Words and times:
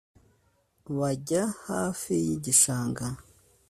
bajya 0.97 1.41
hafi 1.65 2.13
y’igishanga 2.27 3.05